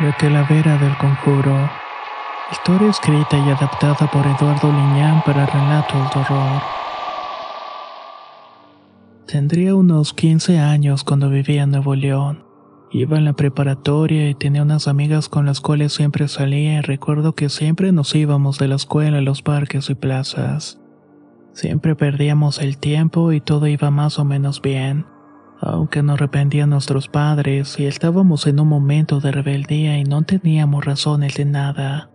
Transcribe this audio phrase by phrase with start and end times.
[0.00, 1.68] La calavera del conjuro.
[2.52, 6.62] Historia escrita y adaptada por Eduardo Liñán para relatos de horror.
[9.26, 12.44] Tendría unos 15 años cuando vivía en Nuevo León.
[12.92, 17.34] Iba en la preparatoria y tenía unas amigas con las cuales siempre salía y recuerdo
[17.34, 20.78] que siempre nos íbamos de la escuela a los parques y plazas.
[21.54, 25.06] Siempre perdíamos el tiempo y todo iba más o menos bien
[25.60, 30.84] aunque nos arrepentían nuestros padres y estábamos en un momento de rebeldía y no teníamos
[30.84, 32.10] razones de nada.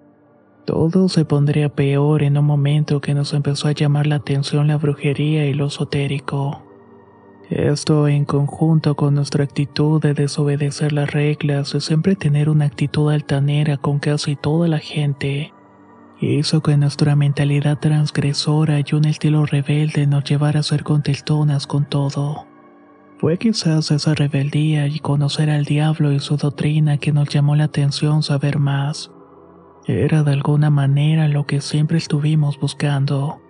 [0.65, 4.77] Todo se pondría peor en un momento que nos empezó a llamar la atención la
[4.77, 6.63] brujería y lo esotérico.
[7.49, 13.11] Esto en conjunto con nuestra actitud de desobedecer las reglas y siempre tener una actitud
[13.11, 15.53] altanera con casi toda la gente,
[16.21, 21.85] hizo que nuestra mentalidad transgresora y un estilo rebelde nos llevara a ser contestonas con
[21.85, 22.52] todo.
[23.23, 27.63] Fue quizás esa rebeldía y conocer al diablo y su doctrina que nos llamó la
[27.63, 29.11] atención saber más.
[29.87, 33.41] Era de alguna manera lo que siempre estuvimos buscando.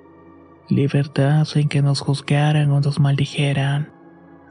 [0.69, 3.91] Libertad sin que nos juzgaran o nos maldijeran.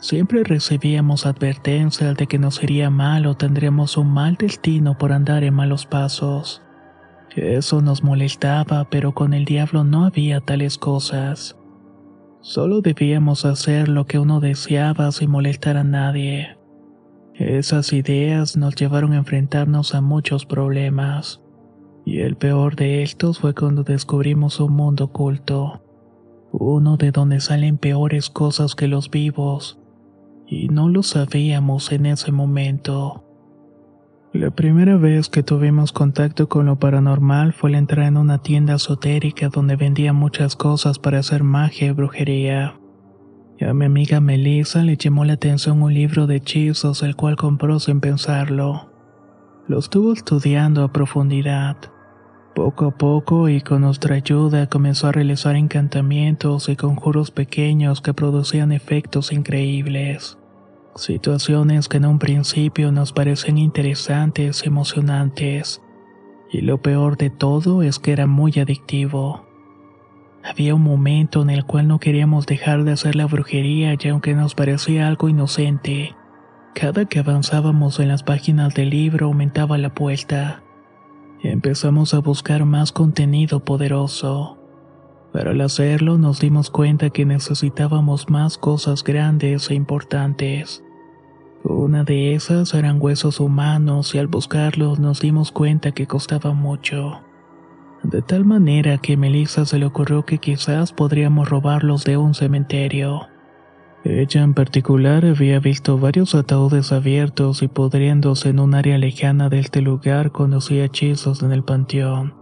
[0.00, 5.44] Siempre recibíamos advertencias de que nos iría mal o tendríamos un mal destino por andar
[5.44, 6.62] en malos pasos.
[7.36, 11.56] Eso nos molestaba, pero con el diablo no había tales cosas.
[12.42, 16.58] Solo debíamos hacer lo que uno deseaba sin molestar a nadie.
[17.34, 21.40] Esas ideas nos llevaron a enfrentarnos a muchos problemas.
[22.04, 25.84] Y el peor de estos fue cuando descubrimos un mundo oculto.
[26.50, 29.78] Uno de donde salen peores cosas que los vivos.
[30.48, 33.24] Y no lo sabíamos en ese momento.
[34.34, 38.76] La primera vez que tuvimos contacto con lo paranormal fue al entrar en una tienda
[38.76, 42.74] esotérica donde vendía muchas cosas para hacer magia y brujería.
[43.60, 47.78] a mi amiga Melissa le llamó la atención un libro de hechizos el cual compró
[47.78, 48.90] sin pensarlo.
[49.68, 51.76] Lo estuvo estudiando a profundidad.
[52.54, 58.14] Poco a poco y con nuestra ayuda comenzó a realizar encantamientos y conjuros pequeños que
[58.14, 60.38] producían efectos increíbles.
[60.94, 65.80] Situaciones que en un principio nos parecen interesantes emocionantes.
[66.50, 69.46] Y lo peor de todo es que era muy adictivo.
[70.44, 74.34] Había un momento en el cual no queríamos dejar de hacer la brujería y aunque
[74.34, 76.14] nos parecía algo inocente,
[76.74, 80.62] cada que avanzábamos en las páginas del libro aumentaba la apuesta.
[81.42, 84.61] Empezamos a buscar más contenido poderoso.
[85.32, 90.84] Pero al hacerlo nos dimos cuenta que necesitábamos más cosas grandes e importantes.
[91.64, 97.20] Una de esas eran huesos humanos y al buscarlos nos dimos cuenta que costaba mucho.
[98.02, 102.34] De tal manera que a Melissa se le ocurrió que quizás podríamos robarlos de un
[102.34, 103.28] cementerio.
[104.04, 109.60] Ella en particular había visto varios ataúdes abiertos y pudriéndose en un área lejana de
[109.60, 112.41] este lugar conocía hechizos en el panteón.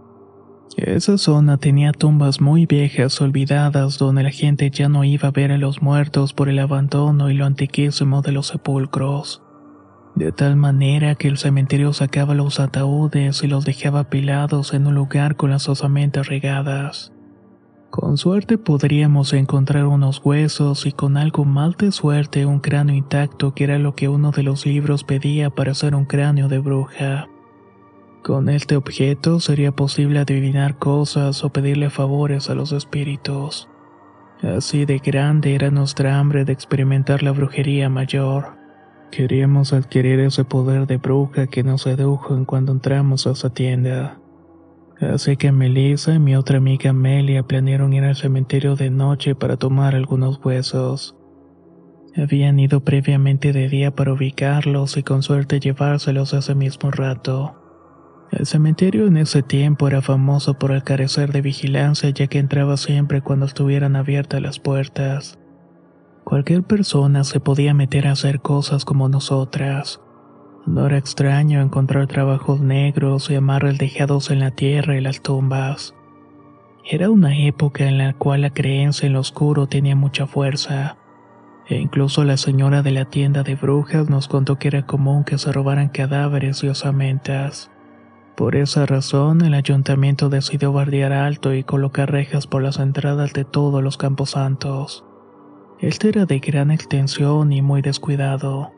[0.77, 5.51] Esa zona tenía tumbas muy viejas olvidadas donde la gente ya no iba a ver
[5.51, 9.43] a los muertos por el abandono y lo antiquísimo de los sepulcros.
[10.15, 14.95] De tal manera que el cementerio sacaba los ataúdes y los dejaba apilados en un
[14.95, 17.11] lugar con las osamentas regadas.
[17.89, 23.53] Con suerte podríamos encontrar unos huesos y con algo mal de suerte un cráneo intacto
[23.53, 27.27] que era lo que uno de los libros pedía para hacer un cráneo de bruja.
[28.23, 33.67] Con este objeto sería posible adivinar cosas o pedirle favores a los espíritus.
[34.43, 38.57] Así de grande era nuestra hambre de experimentar la brujería mayor.
[39.11, 44.19] Queríamos adquirir ese poder de bruja que nos sedujo en cuando entramos a esa tienda.
[44.99, 49.57] Así que Melissa y mi otra amiga Amelia planearon ir al cementerio de noche para
[49.57, 51.15] tomar algunos huesos.
[52.15, 57.60] Habían ido previamente de día para ubicarlos y con suerte llevárselos ese mismo rato.
[58.31, 62.77] El cementerio en ese tiempo era famoso por el carecer de vigilancia ya que entraba
[62.77, 65.37] siempre cuando estuvieran abiertas las puertas.
[66.23, 69.99] Cualquier persona se podía meter a hacer cosas como nosotras.
[70.65, 75.93] No era extraño encontrar trabajos negros y amarres dejados en la tierra y las tumbas.
[76.89, 80.95] Era una época en la cual la creencia en lo oscuro tenía mucha fuerza.
[81.67, 85.37] E incluso la señora de la tienda de brujas nos contó que era común que
[85.37, 87.71] se robaran cadáveres y osamentas.
[88.35, 93.45] Por esa razón, el ayuntamiento decidió bardear alto y colocar rejas por las entradas de
[93.45, 95.05] todos los camposantos.
[95.79, 98.71] Este era de gran extensión y muy descuidado,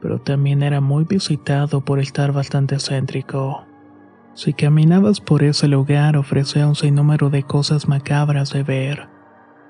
[0.00, 3.64] pero también era muy visitado por estar bastante céntrico.
[4.34, 9.08] Si caminabas por ese lugar ofrecía un sinnúmero de cosas macabras de ver.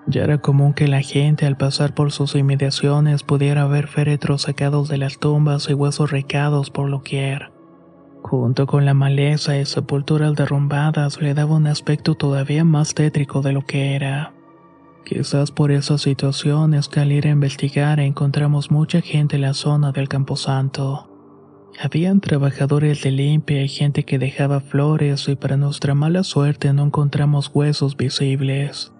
[0.07, 4.89] Ya era común que la gente al pasar por sus inmediaciones pudiera ver féretros sacados
[4.89, 7.53] de las tumbas y huesos recados por loquier.
[8.22, 13.52] Junto con la maleza y sepulturas derrumbadas le daba un aspecto todavía más tétrico de
[13.52, 14.34] lo que era.
[15.05, 19.55] Quizás por esa situación es que al ir a investigar encontramos mucha gente en la
[19.55, 21.08] zona del Camposanto.
[21.82, 26.84] Habían trabajadores de limpia y gente que dejaba flores y para nuestra mala suerte no
[26.84, 28.93] encontramos huesos visibles.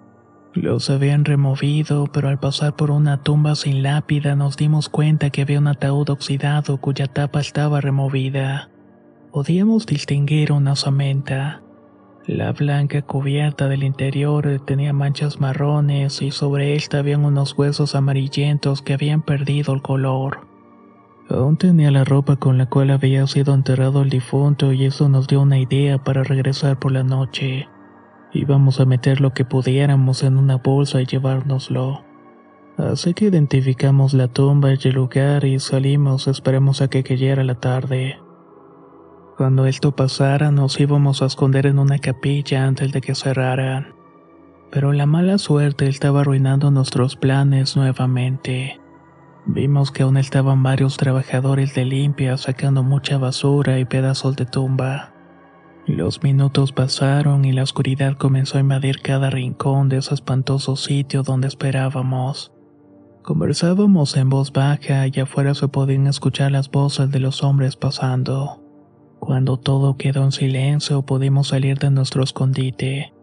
[0.53, 5.43] Los habían removido, pero al pasar por una tumba sin lápida nos dimos cuenta que
[5.43, 8.70] había un ataúd oxidado cuya tapa estaba removida
[9.31, 11.61] podíamos distinguir una osamenta.
[12.27, 18.81] La blanca cubierta del interior tenía manchas marrones y sobre esta habían unos huesos amarillentos
[18.81, 20.47] que habían perdido el color.
[21.29, 25.27] Aún tenía la ropa con la cual había sido enterrado el difunto y eso nos
[25.27, 27.69] dio una idea para regresar por la noche.
[28.33, 32.03] Íbamos a meter lo que pudiéramos en una bolsa y llevárnoslo.
[32.77, 37.55] Así que identificamos la tumba y el lugar y salimos, esperemos a que cayera la
[37.55, 38.17] tarde.
[39.37, 43.95] Cuando esto pasara nos íbamos a esconder en una capilla antes de que cerraran.
[44.71, 48.79] Pero la mala suerte estaba arruinando nuestros planes nuevamente.
[49.45, 55.13] Vimos que aún estaban varios trabajadores de limpia sacando mucha basura y pedazos de tumba.
[55.87, 61.23] Los minutos pasaron y la oscuridad comenzó a invadir cada rincón de ese espantoso sitio
[61.23, 62.53] donde esperábamos.
[63.23, 68.61] Conversábamos en voz baja y afuera se podían escuchar las voces de los hombres pasando.
[69.21, 73.13] Cuando todo quedó en silencio pudimos salir de nuestro escondite,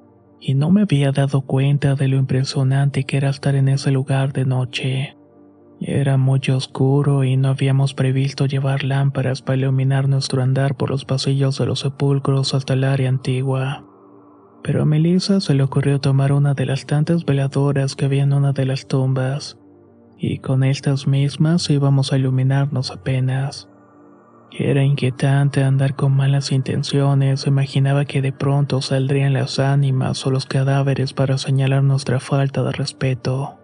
[0.41, 4.33] y no me había dado cuenta de lo impresionante que era estar en ese lugar
[4.33, 5.17] de noche.
[5.81, 11.05] Era muy oscuro y no habíamos previsto llevar lámparas para iluminar nuestro andar por los
[11.05, 13.85] pasillos de los sepulcros hasta el área antigua.
[14.63, 18.35] Pero a Melissa se le ocurrió tomar una de las tantas veladoras que había en
[18.35, 19.59] una de las tumbas,
[20.17, 23.69] y con estas mismas íbamos a iluminarnos apenas.
[24.51, 30.47] Era inquietante andar con malas intenciones, imaginaba que de pronto saldrían las ánimas o los
[30.47, 33.59] cadáveres para señalar nuestra falta de respeto.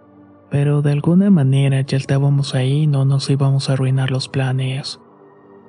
[0.50, 5.00] Pero de alguna manera ya estábamos ahí no nos íbamos a arruinar los planes.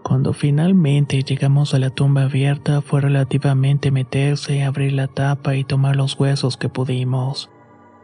[0.04, 5.96] Cuando finalmente llegamos a la tumba abierta fue relativamente meterse, abrir la tapa y tomar
[5.96, 7.50] los huesos que pudimos.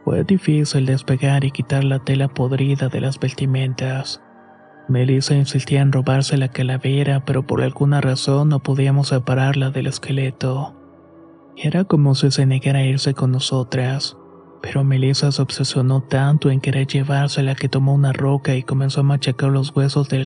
[0.03, 4.21] Fue difícil despegar y quitar la tela podrida de las vestimentas.
[4.91, 10.75] Melissa insistía en robarse la calavera, pero por alguna razón no podíamos separarla del esqueleto.
[11.57, 14.17] Era como si se negara a irse con nosotras,
[14.61, 19.03] pero Melissa se obsesionó tanto en querer llevársela que tomó una roca y comenzó a
[19.03, 20.25] machacar los huesos del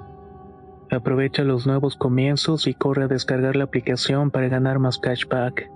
[0.91, 5.71] Aprovecha los nuevos comienzos y corre a descargar la aplicación para ganar más cashback.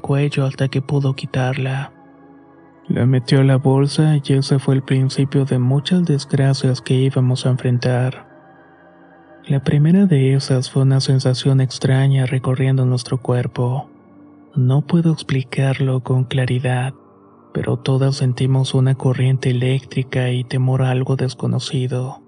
[0.00, 1.92] Cuello hasta que pudo quitarla.
[2.88, 7.44] La metió a la bolsa y ese fue el principio de muchas desgracias que íbamos
[7.44, 8.26] a enfrentar.
[9.46, 13.90] La primera de esas fue una sensación extraña recorriendo nuestro cuerpo.
[14.54, 16.94] No puedo explicarlo con claridad
[17.52, 22.22] pero todas sentimos una corriente eléctrica y temor a algo desconocido.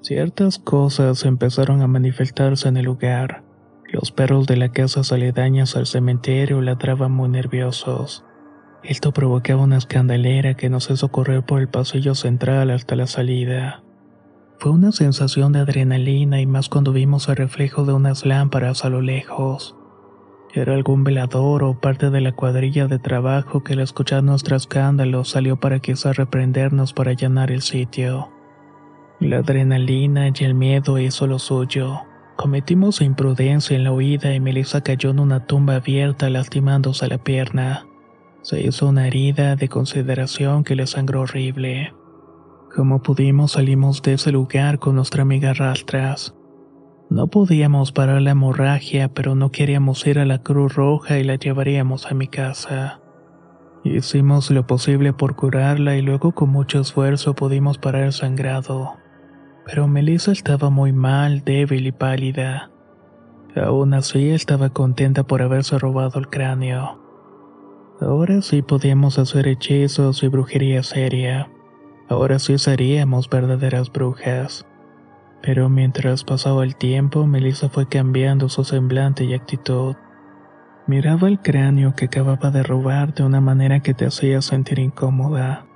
[0.00, 3.44] Ciertas cosas empezaron a manifestarse en el lugar.
[3.92, 8.24] Los perros de la casa aledañas al cementerio ladraban muy nerviosos.
[8.82, 13.84] Esto provocaba una escandalera que nos hizo correr por el pasillo central hasta la salida.
[14.58, 18.88] Fue una sensación de adrenalina y más cuando vimos el reflejo de unas lámparas a
[18.88, 19.76] lo lejos.
[20.54, 25.24] Era algún velador o parte de la cuadrilla de trabajo que al escuchar nuestro escándalo
[25.24, 28.30] salió para quizás reprendernos para allanar el sitio.
[29.18, 32.00] La adrenalina y el miedo hizo lo suyo.
[32.36, 37.86] Cometimos imprudencia en la huida y Melissa cayó en una tumba abierta lastimándose la pierna.
[38.42, 41.94] Se hizo una herida de consideración que le sangró horrible.
[42.74, 46.34] Como pudimos salimos de ese lugar con nuestra amiga Rastras.
[47.12, 51.34] No podíamos parar la hemorragia, pero no queríamos ir a la Cruz Roja y la
[51.34, 53.00] llevaríamos a mi casa.
[53.84, 58.94] Hicimos lo posible por curarla y luego con mucho esfuerzo pudimos parar el sangrado.
[59.66, 62.70] Pero Melissa estaba muy mal, débil y pálida.
[63.62, 66.98] Aún así estaba contenta por haberse robado el cráneo.
[68.00, 71.50] Ahora sí podíamos hacer hechizos y brujería seria.
[72.08, 74.66] Ahora sí seríamos verdaderas brujas.
[75.42, 79.96] Pero mientras pasaba el tiempo, Melissa fue cambiando su semblante y actitud.
[80.86, 85.66] Miraba el cráneo que acababa de robar de una manera que te hacía sentir incómoda,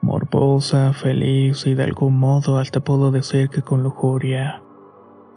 [0.00, 4.62] morbosa, feliz y de algún modo hasta puedo decir que con lujuria.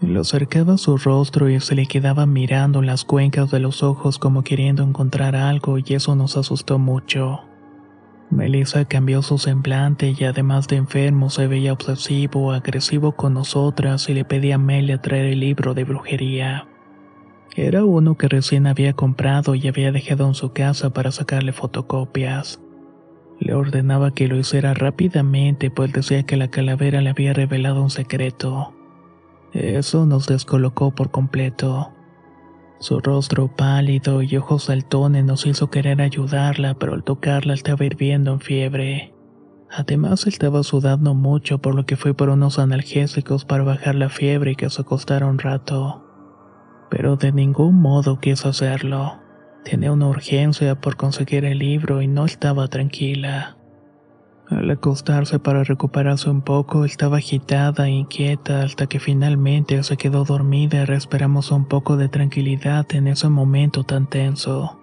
[0.01, 3.83] Lo acercaba a su rostro y se le quedaba mirando en las cuencas de los
[3.83, 7.41] ojos como queriendo encontrar algo y eso nos asustó mucho.
[8.29, 14.13] Melissa cambió su semblante y además de enfermo se veía obsesivo, agresivo con nosotras y
[14.13, 16.67] le pedía a Melia traer el libro de brujería.
[17.55, 22.59] Era uno que recién había comprado y había dejado en su casa para sacarle fotocopias.
[23.39, 27.89] Le ordenaba que lo hiciera rápidamente, pues decía que la calavera le había revelado un
[27.89, 28.73] secreto.
[29.53, 31.94] Eso nos descolocó por completo.
[32.79, 38.33] Su rostro pálido y ojos saltones nos hizo querer ayudarla, pero al tocarla estaba hirviendo
[38.33, 39.13] en fiebre.
[39.71, 44.51] Además estaba sudando mucho, por lo que fui por unos analgésicos para bajar la fiebre
[44.51, 46.03] y que se acostara un rato.
[46.89, 49.19] Pero de ningún modo quiso hacerlo.
[49.63, 53.57] Tenía una urgencia por conseguir el libro y no estaba tranquila.
[54.49, 60.23] Al acostarse para recuperarse un poco, estaba agitada e inquieta hasta que finalmente se quedó
[60.23, 64.79] dormida y respiramos un poco de tranquilidad en ese momento tan tenso.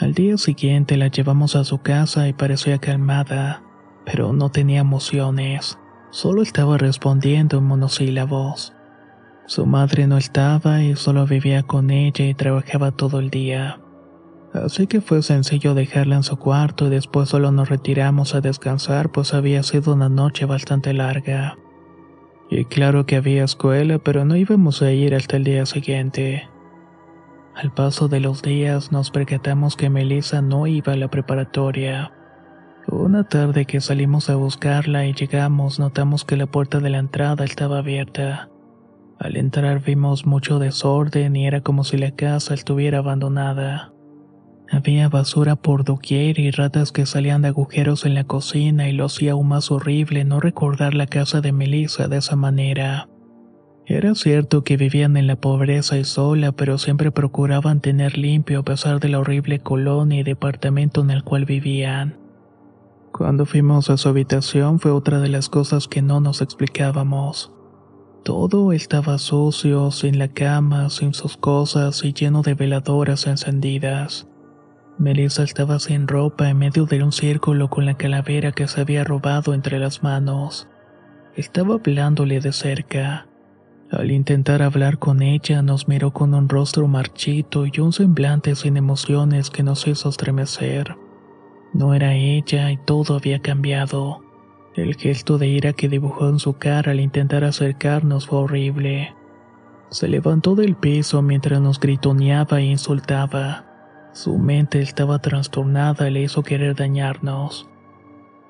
[0.00, 3.62] Al día siguiente la llevamos a su casa y parecía calmada,
[4.04, 5.78] pero no tenía emociones,
[6.10, 8.72] solo estaba respondiendo en monosílabos.
[9.46, 13.81] Su madre no estaba y solo vivía con ella y trabajaba todo el día.
[14.52, 19.10] Así que fue sencillo dejarla en su cuarto y después solo nos retiramos a descansar
[19.10, 21.56] pues había sido una noche bastante larga.
[22.50, 26.50] Y claro que había escuela, pero no íbamos a ir hasta el día siguiente.
[27.54, 32.12] Al paso de los días nos percatamos que Melissa no iba a la preparatoria.
[32.88, 37.44] Una tarde que salimos a buscarla y llegamos notamos que la puerta de la entrada
[37.44, 38.50] estaba abierta.
[39.18, 43.91] Al entrar vimos mucho desorden y era como si la casa estuviera abandonada.
[44.72, 49.04] Había basura por doquier y ratas que salían de agujeros en la cocina y lo
[49.04, 53.06] hacía aún más horrible no recordar la casa de Melissa de esa manera.
[53.84, 58.62] Era cierto que vivían en la pobreza y sola, pero siempre procuraban tener limpio a
[58.62, 62.16] pesar de la horrible colonia y departamento en el cual vivían.
[63.12, 67.52] Cuando fuimos a su habitación fue otra de las cosas que no nos explicábamos.
[68.24, 74.31] Todo estaba sucio, sin la cama, sin sus cosas y lleno de veladoras encendidas.
[74.98, 79.04] Melissa estaba sin ropa en medio de un círculo con la calavera que se había
[79.04, 80.68] robado entre las manos.
[81.34, 83.26] Estaba hablándole de cerca.
[83.90, 88.76] Al intentar hablar con ella, nos miró con un rostro marchito y un semblante sin
[88.76, 90.96] emociones que nos hizo estremecer.
[91.74, 94.22] No era ella y todo había cambiado.
[94.76, 99.14] El gesto de ira que dibujó en su cara al intentar acercarnos fue horrible.
[99.90, 103.71] Se levantó del piso mientras nos gritoneaba e insultaba.
[104.12, 107.68] Su mente estaba trastornada y le hizo querer dañarnos.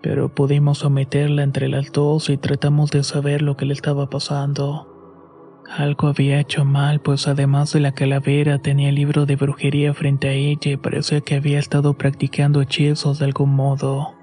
[0.01, 4.89] Pero pudimos someterla entre las dos y tratamos de saber lo que le estaba pasando.
[5.71, 10.29] Algo había hecho mal, pues además de la calavera tenía el libro de brujería frente
[10.29, 14.15] a ella y parecía que había estado practicando hechizos de algún modo.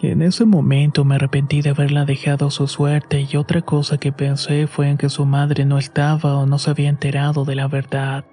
[0.00, 4.66] En ese momento me arrepentí de haberla dejado su suerte y otra cosa que pensé
[4.68, 8.24] fue en que su madre no estaba o no se había enterado de la verdad.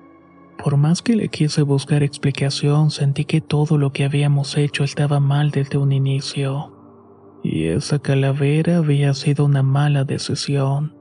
[0.58, 5.20] Por más que le quise buscar explicación, sentí que todo lo que habíamos hecho estaba
[5.20, 6.74] mal desde un inicio.
[7.44, 10.96] Y esa calavera había sido una mala decisión.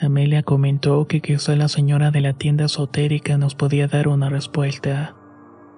[0.00, 5.16] Amelia comentó que quizá la señora de la tienda esotérica nos podía dar una respuesta.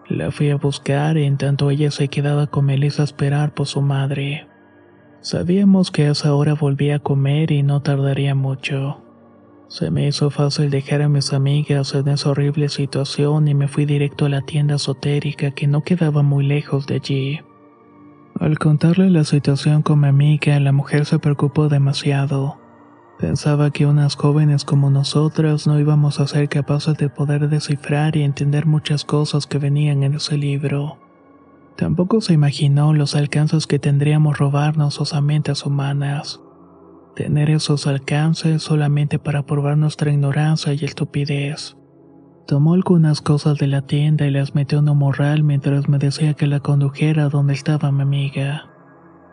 [0.09, 3.81] La fui a buscar en tanto ella se quedaba con Melissa a esperar por su
[3.81, 4.49] madre.
[5.21, 9.05] Sabíamos que a esa hora volvía a comer y no tardaría mucho.
[9.71, 13.87] Se me hizo fácil dejar a mis amigas en esa horrible situación y me fui
[13.87, 17.41] directo a la tienda esotérica que no quedaba muy lejos de allí.
[18.41, 22.59] Al contarle la situación con mi amiga, la mujer se preocupó demasiado.
[23.21, 28.25] Pensaba que unas jóvenes como nosotras no íbamos a ser capaces de poder descifrar y
[28.25, 30.99] entender muchas cosas que venían en ese libro.
[31.77, 36.41] Tampoco se imaginó los alcances que tendríamos robarnos sus mentes humanas.
[37.21, 41.77] Tener esos alcances solamente para probar nuestra ignorancia y estupidez.
[42.47, 46.33] Tomó algunas cosas de la tienda y las metió en un morral mientras me decía
[46.33, 48.71] que la condujera donde estaba mi amiga.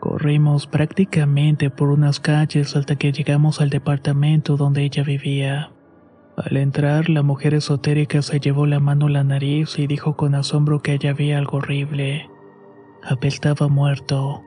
[0.00, 5.72] Corrimos prácticamente por unas calles hasta que llegamos al departamento donde ella vivía.
[6.36, 10.34] Al entrar, la mujer esotérica se llevó la mano a la nariz y dijo con
[10.34, 12.28] asombro que allá había algo horrible.
[13.02, 14.42] Abel estaba muerto.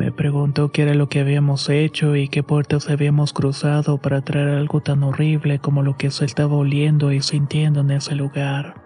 [0.00, 4.48] Me preguntó qué era lo que habíamos hecho y qué puertas habíamos cruzado para traer
[4.48, 8.82] algo tan horrible como lo que se estaba oliendo y sintiendo en ese lugar.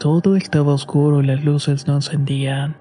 [0.00, 2.76] Todo estaba oscuro y las luces no encendían.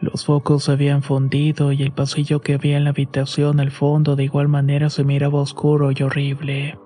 [0.00, 4.16] Los focos se habían fundido y el pasillo que había en la habitación al fondo
[4.16, 6.78] de igual manera se miraba oscuro y horrible.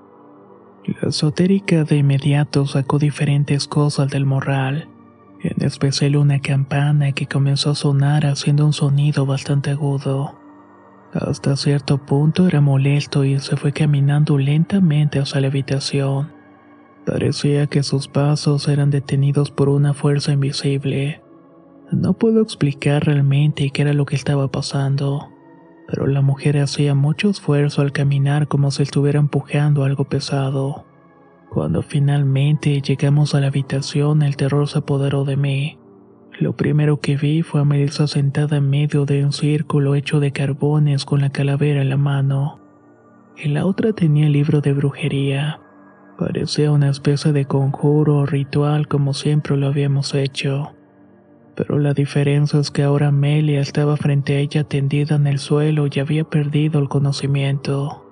[1.00, 4.88] La esotérica de inmediato sacó diferentes cosas del morral,
[5.40, 10.38] en especial una campana que comenzó a sonar haciendo un sonido bastante agudo.
[11.12, 16.32] Hasta cierto punto era molesto y se fue caminando lentamente hacia la habitación.
[17.06, 21.22] Parecía que sus pasos eran detenidos por una fuerza invisible.
[21.90, 25.30] No puedo explicar realmente qué era lo que estaba pasando,
[25.86, 30.84] pero la mujer hacía mucho esfuerzo al caminar como si estuviera empujando algo pesado.
[31.50, 35.78] Cuando finalmente llegamos a la habitación, el terror se apoderó de mí.
[36.38, 40.30] Lo primero que vi fue a Melissa sentada en medio de un círculo hecho de
[40.30, 42.60] carbones con la calavera en la mano.
[43.36, 45.60] En la otra tenía el libro de brujería.
[46.18, 50.72] Parecía una especie de conjuro o ritual como siempre lo habíamos hecho
[51.54, 55.86] Pero la diferencia es que ahora Amelia estaba frente a ella tendida en el suelo
[55.90, 58.07] y había perdido el conocimiento.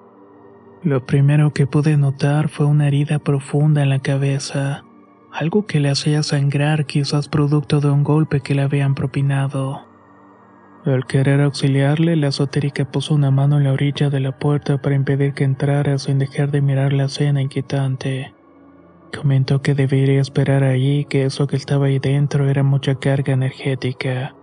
[0.87, 4.85] Lo primero que pude notar fue una herida profunda en la cabeza,
[5.33, 9.85] algo que le hacía sangrar quizás producto de un golpe que le habían propinado.
[10.85, 14.94] Al querer auxiliarle, la esotérica puso una mano en la orilla de la puerta para
[14.94, 18.33] impedir que entrara sin dejar de mirar la escena inquietante.
[19.12, 24.37] Comentó que debería esperar ahí, que eso que estaba ahí dentro era mucha carga energética,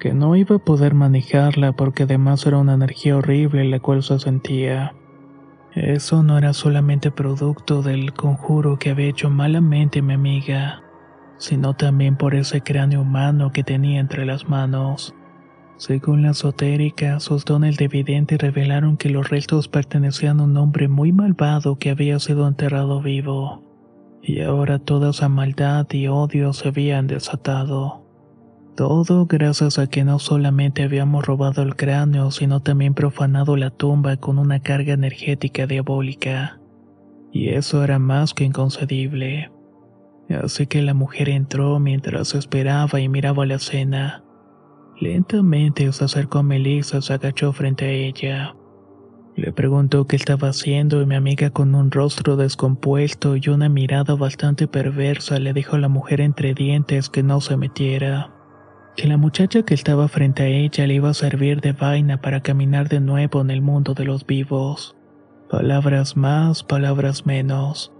[0.00, 4.18] que no iba a poder manejarla porque además era una energía horrible la cual se
[4.18, 4.92] sentía.
[5.74, 10.84] Eso no era solamente producto del conjuro que había hecho malamente mi amiga,
[11.36, 15.16] sino también por ese cráneo humano que tenía entre las manos.
[15.76, 20.86] Según la esotérica, sus dones de vidente revelaron que los restos pertenecían a un hombre
[20.86, 23.64] muy malvado que había sido enterrado vivo.
[24.22, 28.03] Y ahora toda esa maldad y odio se habían desatado.
[28.76, 34.16] Todo gracias a que no solamente habíamos robado el cráneo, sino también profanado la tumba
[34.16, 36.58] con una carga energética diabólica.
[37.30, 39.52] Y eso era más que inconcebible.
[40.28, 44.24] Así que la mujer entró mientras esperaba y miraba la escena.
[45.00, 48.56] Lentamente se acercó a Melissa, se agachó frente a ella.
[49.36, 54.14] Le preguntó qué estaba haciendo y mi amiga con un rostro descompuesto y una mirada
[54.14, 58.34] bastante perversa le dijo a la mujer entre dientes que no se metiera.
[58.96, 62.42] Que la muchacha que estaba frente a ella le iba a servir de vaina para
[62.42, 64.96] caminar de nuevo en el mundo de los vivos.
[65.50, 67.92] Palabras más, palabras menos.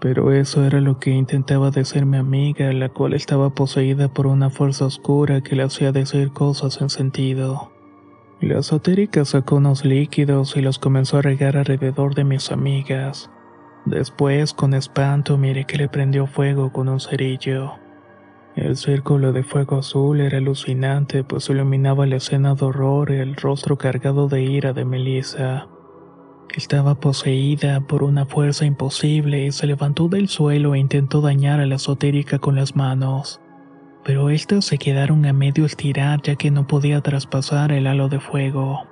[0.00, 4.48] Pero eso era lo que intentaba decir mi amiga, la cual estaba poseída por una
[4.48, 7.72] fuerza oscura que le hacía decir cosas sin sentido.
[8.40, 13.28] La esotérica sacó unos líquidos y los comenzó a regar alrededor de mis amigas.
[13.84, 17.72] Después, con espanto, miré que le prendió fuego con un cerillo.
[18.58, 23.36] El círculo de fuego azul era alucinante, pues iluminaba la escena de horror y el
[23.36, 25.68] rostro cargado de ira de Melissa.
[26.52, 31.66] Estaba poseída por una fuerza imposible y se levantó del suelo e intentó dañar a
[31.66, 33.40] la esotérica con las manos.
[34.04, 38.18] Pero éstas se quedaron a medio estirar ya que no podía traspasar el halo de
[38.18, 38.88] fuego.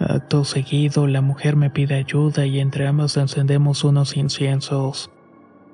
[0.00, 5.10] Acto seguido, la mujer me pide ayuda y entre ambas encendemos unos inciensos.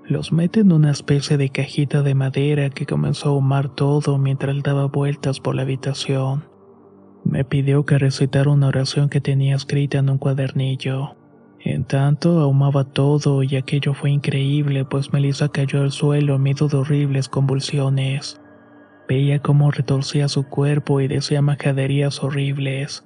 [0.04, 4.60] Los mete en una especie de cajita de madera que comenzó a ahumar todo mientras
[4.62, 6.44] daba vueltas por la habitación.
[7.24, 11.16] Me pidió que recitara una oración que tenía escrita en un cuadernillo.
[11.60, 16.76] En tanto, ahumaba todo y aquello fue increíble, pues Melissa cayó al suelo en de
[16.76, 18.40] horribles convulsiones.
[19.08, 23.04] Veía cómo retorcía su cuerpo y decía majaderías horribles.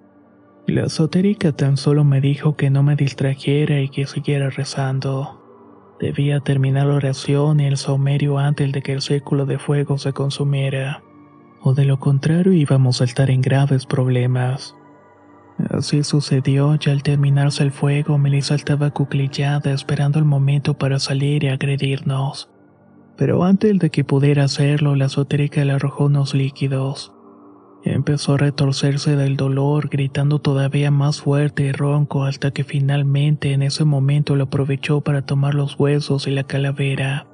[0.66, 5.45] La esotérica tan solo me dijo que no me distrajera y que siguiera rezando.
[6.00, 10.12] Debía terminar la oración y el saumerio antes de que el círculo de fuego se
[10.12, 11.02] consumiera
[11.66, 14.76] o de lo contrario íbamos a estar en graves problemas.
[15.70, 21.42] Así sucedió, ya al terminarse el fuego, Melissa estaba cuclillada esperando el momento para salir
[21.42, 22.50] y agredirnos.
[23.16, 27.12] Pero antes de que pudiera hacerlo, la esotérica le arrojó unos líquidos.
[27.86, 33.62] Empezó a retorcerse del dolor, gritando todavía más fuerte y ronco, hasta que finalmente en
[33.62, 37.28] ese momento lo aprovechó para tomar los huesos y la calavera.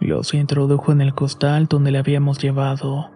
[0.00, 3.10] Los introdujo en el costal donde le habíamos llevado.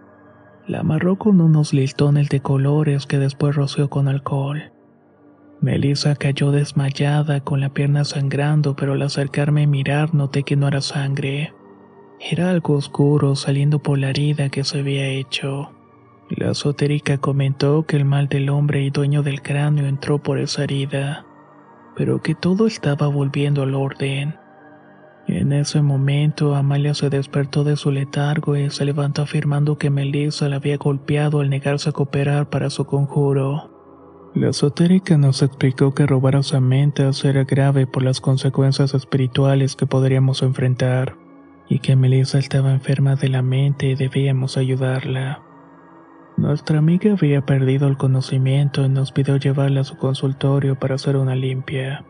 [0.67, 4.71] La amarró con unos listones de colores que después roció con alcohol.
[5.61, 10.67] Melissa cayó desmayada con la pierna sangrando, pero al acercarme a mirar noté que no
[10.67, 11.51] era sangre.
[12.19, 15.71] Era algo oscuro saliendo por la herida que se había hecho.
[16.29, 20.63] La esotérica comentó que el mal del hombre y dueño del cráneo entró por esa
[20.63, 21.25] herida,
[21.95, 24.35] pero que todo estaba volviendo al orden.
[25.27, 30.49] En ese momento, Amalia se despertó de su letargo y se levantó afirmando que Melissa
[30.49, 33.71] la había golpeado al negarse a cooperar para su conjuro.
[34.35, 40.43] La esotérica nos explicó que robar osamentas era grave por las consecuencias espirituales que podríamos
[40.43, 41.15] enfrentar,
[41.67, 45.48] y que Melissa estaba enferma de la mente y debíamos ayudarla.
[46.39, 51.17] Nuestra amiga había perdido el conocimiento y nos pidió llevarla a su consultorio para hacer
[51.17, 52.05] una limpia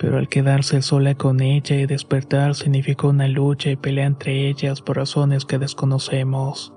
[0.00, 4.80] pero al quedarse sola con ella y despertar significó una lucha y pelea entre ellas
[4.80, 6.72] por razones que desconocemos.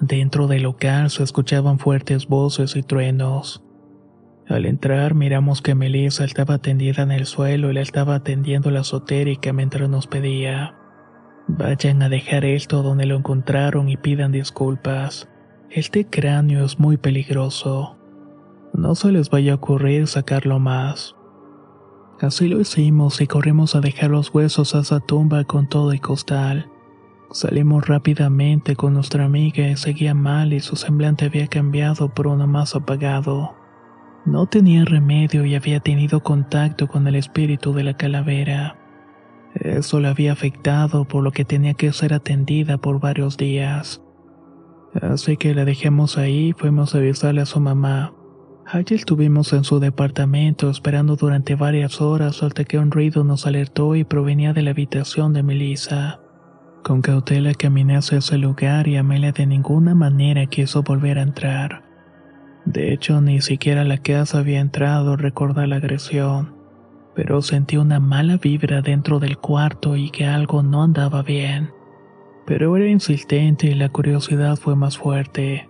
[0.00, 3.62] Dentro del local se escuchaban fuertes voces y truenos.
[4.48, 8.80] Al entrar miramos que Melissa estaba tendida en el suelo y la estaba atendiendo la
[8.80, 10.74] esotérica mientras nos pedía.
[11.46, 15.28] Vayan a dejar esto donde lo encontraron y pidan disculpas.
[15.74, 17.96] Este cráneo es muy peligroso.
[18.72, 21.16] No se les vaya a ocurrir sacarlo más.
[22.20, 25.98] Así lo hicimos y corrimos a dejar los huesos a esa tumba con todo y
[25.98, 26.70] costal.
[27.32, 32.46] Salimos rápidamente con nuestra amiga y seguía mal y su semblante había cambiado por uno
[32.46, 33.56] más apagado.
[34.26, 38.78] No tenía remedio y había tenido contacto con el espíritu de la calavera.
[39.56, 44.03] Eso la había afectado por lo que tenía que ser atendida por varios días.
[45.00, 48.12] Así que la dejamos ahí y fuimos a avisarle a su mamá.
[48.66, 53.94] Allí estuvimos en su departamento esperando durante varias horas hasta que un ruido nos alertó
[53.94, 56.20] y provenía de la habitación de Melissa.
[56.82, 61.84] Con cautela caminé hacia ese lugar y Amelia de ninguna manera quiso volver a entrar.
[62.64, 66.54] De hecho, ni siquiera la casa había entrado, recuerda la agresión.
[67.14, 71.73] Pero sentí una mala vibra dentro del cuarto y que algo no andaba bien.
[72.46, 75.68] Pero era insistente y la curiosidad fue más fuerte.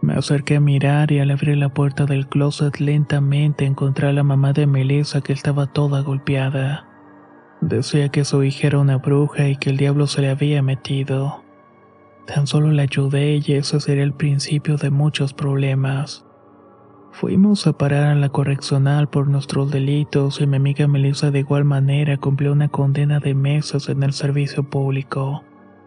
[0.00, 4.22] Me acerqué a mirar y al abrir la puerta del closet lentamente encontré a la
[4.22, 6.88] mamá de Melissa que estaba toda golpeada.
[7.60, 11.44] Decía que su hija era una bruja y que el diablo se le había metido.
[12.26, 16.24] Tan solo la ayudé y ese sería el principio de muchos problemas.
[17.12, 21.64] Fuimos a parar a la correccional por nuestros delitos y mi amiga Melissa de igual
[21.64, 25.44] manera cumplió una condena de meses en el servicio público.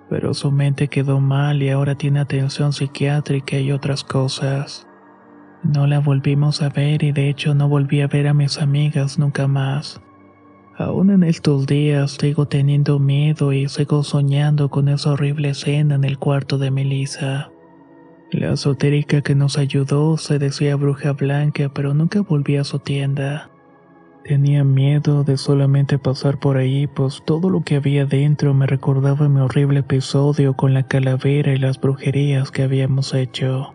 [0.10, 4.88] Pero su mente quedó mal y ahora tiene atención psiquiátrica y otras cosas.
[5.64, 9.18] No la volvimos a ver y de hecho no volví a ver a mis amigas
[9.18, 10.00] nunca más.
[10.78, 16.04] Aún en estos días sigo teniendo miedo y sigo soñando con esa horrible escena en
[16.04, 17.50] el cuarto de Melissa.
[18.32, 23.50] La esotérica que nos ayudó se decía bruja blanca, pero nunca volví a su tienda.
[24.28, 29.30] Tenía miedo de solamente pasar por ahí, pues todo lo que había dentro me recordaba
[29.30, 33.75] mi horrible episodio con la calavera y las brujerías que habíamos hecho.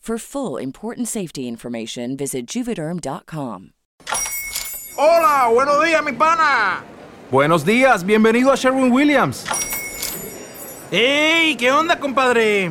[0.00, 3.72] For full important safety information, visit juvederm.com.
[4.96, 6.82] Hola, buenos días, mi pana.
[7.30, 9.44] Buenos días, bienvenido a Sherwin Williams.
[10.90, 11.54] ¡Ey!
[11.56, 12.70] ¿Qué onda, compadre?